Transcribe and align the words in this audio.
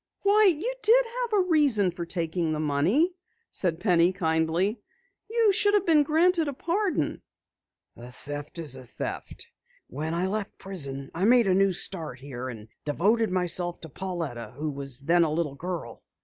"Why, 0.23 0.45
you 0.45 0.73
did 0.81 1.05
have 1.21 1.33
a 1.33 1.43
reason 1.47 1.91
for 1.91 2.07
taking 2.07 2.51
the 2.53 2.59
money," 2.59 3.13
said 3.51 3.79
Penny 3.79 4.11
kindly. 4.11 4.81
"You 5.29 5.53
should 5.53 5.75
have 5.75 5.85
been 5.85 6.01
granted 6.01 6.47
a 6.47 6.53
pardon." 6.53 7.21
"A 7.95 8.11
theft 8.11 8.57
is 8.57 8.75
a 8.75 8.83
theft. 8.83 9.45
When 9.89 10.15
I 10.15 10.25
left 10.25 10.57
prison, 10.57 11.11
I 11.13 11.25
made 11.25 11.45
a 11.45 11.53
new 11.53 11.71
start 11.71 12.17
here, 12.19 12.49
and 12.49 12.67
devoted 12.83 13.29
myself 13.29 13.79
to 13.81 13.89
Pauletta 13.89 14.55
who 14.57 14.71
was 14.71 15.01
then 15.01 15.23
a 15.23 15.31
little 15.31 15.53
girl." 15.53 16.01